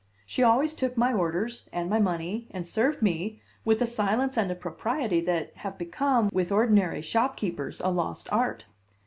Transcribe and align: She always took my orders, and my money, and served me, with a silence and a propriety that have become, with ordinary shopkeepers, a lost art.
She 0.25 0.41
always 0.41 0.73
took 0.73 0.97
my 0.97 1.13
orders, 1.13 1.69
and 1.71 1.87
my 1.87 1.99
money, 1.99 2.47
and 2.49 2.65
served 2.65 3.03
me, 3.03 3.39
with 3.63 3.83
a 3.83 3.85
silence 3.85 4.35
and 4.35 4.49
a 4.51 4.55
propriety 4.55 5.21
that 5.21 5.55
have 5.57 5.77
become, 5.77 6.31
with 6.33 6.51
ordinary 6.51 7.03
shopkeepers, 7.03 7.79
a 7.81 7.89
lost 7.89 8.27
art. 8.31 8.65